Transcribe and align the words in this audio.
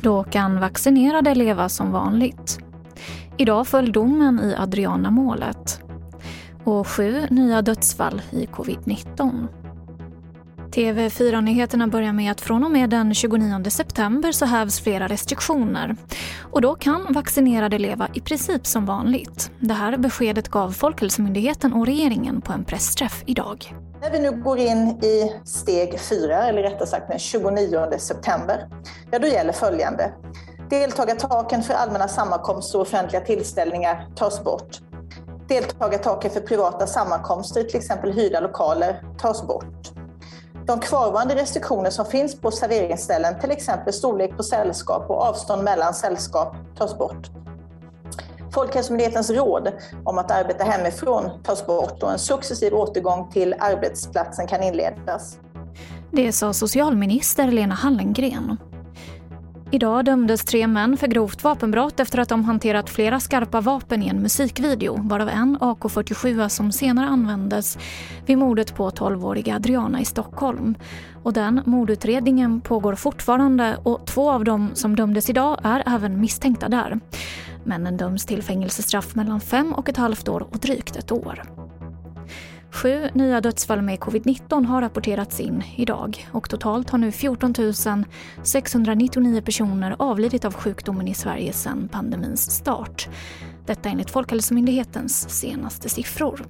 Då 0.00 0.24
kan 0.24 0.60
vaccinerade 0.60 1.34
leva 1.34 1.68
som 1.68 1.92
vanligt. 1.92 2.58
Idag 3.36 3.66
föll 3.66 3.92
domen 3.92 4.40
i 4.40 4.54
Adriana-målet. 4.58 5.80
Och 6.64 6.86
sju 6.86 7.26
nya 7.30 7.62
dödsfall 7.62 8.22
i 8.30 8.46
covid-19. 8.46 9.48
TV4-nyheterna 10.72 11.86
börjar 11.86 12.12
med 12.12 12.32
att 12.32 12.40
från 12.40 12.64
och 12.64 12.70
med 12.70 12.90
den 12.90 13.14
29 13.14 13.70
september 13.70 14.32
så 14.32 14.44
hävs 14.44 14.80
flera 14.80 15.08
restriktioner. 15.08 15.96
Och 16.52 16.60
då 16.60 16.74
kan 16.74 17.12
vaccinerade 17.12 17.78
leva 17.78 18.08
i 18.14 18.20
princip 18.20 18.66
som 18.66 18.86
vanligt. 18.86 19.50
Det 19.58 19.74
här 19.74 19.96
beskedet 19.96 20.48
gav 20.48 20.70
Folkhälsomyndigheten 20.70 21.72
och 21.72 21.86
regeringen 21.86 22.40
på 22.40 22.52
en 22.52 22.64
pressträff 22.64 23.22
idag. 23.26 23.74
När 24.00 24.10
vi 24.10 24.18
nu 24.18 24.42
går 24.42 24.58
in 24.58 24.88
i 24.88 25.32
steg 25.44 26.00
fyra, 26.00 26.48
eller 26.48 26.62
rättare 26.62 26.86
sagt 26.86 27.08
den 27.08 27.18
29 27.18 27.98
september, 27.98 28.68
ja 29.10 29.18
då 29.18 29.26
gäller 29.26 29.52
följande. 29.52 30.12
Deltagartaken 30.70 31.62
för 31.62 31.74
allmänna 31.74 32.08
sammankomster 32.08 32.78
och 32.78 32.82
offentliga 32.82 33.22
tillställningar 33.22 34.06
tas 34.16 34.44
bort. 34.44 34.80
Deltagartaken 35.48 36.30
för 36.30 36.40
privata 36.40 36.86
sammankomster, 36.86 37.62
till 37.62 37.76
exempel 37.76 38.12
hyrda 38.12 38.40
lokaler, 38.40 39.02
tas 39.18 39.46
bort. 39.46 40.01
De 40.66 40.80
kvarvarande 40.80 41.34
restriktioner 41.34 41.90
som 41.90 42.06
finns 42.06 42.40
på 42.40 42.50
serveringsställen, 42.50 43.40
till 43.40 43.50
exempel 43.50 43.92
storlek 43.92 44.36
på 44.36 44.42
sällskap 44.42 45.10
och 45.10 45.22
avstånd 45.22 45.64
mellan 45.64 45.94
sällskap, 45.94 46.54
tas 46.78 46.98
bort. 46.98 47.30
Folkhälsomyndighetens 48.54 49.30
råd 49.30 49.72
om 50.04 50.18
att 50.18 50.30
arbeta 50.30 50.64
hemifrån 50.64 51.30
tas 51.44 51.66
bort 51.66 52.02
och 52.02 52.12
en 52.12 52.18
successiv 52.18 52.74
återgång 52.74 53.30
till 53.30 53.54
arbetsplatsen 53.58 54.46
kan 54.46 54.62
inledas. 54.62 55.38
Det 56.10 56.32
sa 56.32 56.52
socialminister 56.52 57.46
Lena 57.46 57.74
Hallengren. 57.74 58.56
Idag 59.74 60.04
dömdes 60.04 60.44
tre 60.44 60.66
män 60.66 60.96
för 60.96 61.06
grovt 61.06 61.44
vapenbrott 61.44 62.00
efter 62.00 62.18
att 62.18 62.28
de 62.28 62.44
hanterat 62.44 62.90
flera 62.90 63.20
skarpa 63.20 63.60
vapen 63.60 64.02
i 64.02 64.08
en 64.08 64.22
musikvideo, 64.22 64.96
varav 65.02 65.28
en 65.28 65.58
AK47 65.58 66.48
som 66.48 66.72
senare 66.72 67.06
användes 67.06 67.78
vid 68.26 68.38
mordet 68.38 68.74
på 68.74 68.90
12-åriga 68.90 69.56
Adriana 69.56 70.00
i 70.00 70.04
Stockholm. 70.04 70.74
Och 71.22 71.32
den 71.32 71.60
mordutredningen 71.66 72.60
pågår 72.60 72.94
fortfarande 72.94 73.76
och 73.82 74.06
två 74.06 74.30
av 74.30 74.44
dem 74.44 74.70
som 74.74 74.96
dömdes 74.96 75.30
idag 75.30 75.58
är 75.62 75.82
även 75.86 76.20
misstänkta 76.20 76.68
där. 76.68 77.00
Männen 77.64 77.96
döms 77.96 78.26
till 78.26 78.42
fängelsestraff 78.42 79.14
mellan 79.14 79.40
fem 79.40 79.72
och 79.72 79.88
ett 79.88 79.96
halvt 79.96 80.28
år 80.28 80.46
och 80.50 80.58
drygt 80.58 80.96
ett 80.96 81.12
år. 81.12 81.42
Sju 82.82 83.08
nya 83.14 83.40
dödsfall 83.40 83.82
med 83.82 83.98
covid-19 83.98 84.66
har 84.66 84.80
rapporterats 84.80 85.40
in 85.40 85.62
idag 85.76 86.26
och 86.32 86.50
totalt 86.50 86.90
har 86.90 86.98
nu 86.98 87.12
14 87.12 87.54
699 88.42 89.40
personer 89.40 89.96
avlidit 89.98 90.44
av 90.44 90.54
sjukdomen 90.54 91.08
i 91.08 91.14
Sverige 91.14 91.52
sedan 91.52 91.88
pandemins 91.92 92.50
start. 92.50 93.08
Detta 93.66 93.88
enligt 93.88 94.10
Folkhälsomyndighetens 94.10 95.30
senaste 95.30 95.88
siffror. 95.88 96.46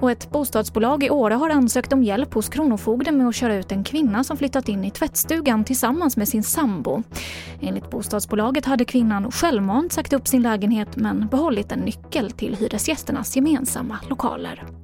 Och 0.00 0.10
ett 0.10 0.30
bostadsbolag 0.30 1.04
i 1.04 1.10
Åre 1.10 1.34
har 1.34 1.50
ansökt 1.50 1.92
om 1.92 2.02
hjälp 2.02 2.34
hos 2.34 2.48
Kronofogden 2.48 3.18
med 3.18 3.28
att 3.28 3.34
köra 3.34 3.54
ut 3.54 3.72
en 3.72 3.84
kvinna 3.84 4.24
som 4.24 4.36
flyttat 4.36 4.68
in 4.68 4.84
i 4.84 4.90
tvättstugan 4.90 5.64
tillsammans 5.64 6.16
med 6.16 6.28
sin 6.28 6.42
sambo. 6.42 7.02
Enligt 7.60 7.90
bostadsbolaget 7.90 8.64
hade 8.64 8.84
kvinnan 8.84 9.30
självmant 9.30 9.92
sagt 9.92 10.12
upp 10.12 10.28
sin 10.28 10.42
lägenhet 10.42 10.96
men 10.96 11.28
behållit 11.28 11.72
en 11.72 11.80
nyckel 11.80 12.30
till 12.30 12.56
hyresgästernas 12.56 13.36
gemensamma 13.36 13.98
lokaler. 14.10 14.83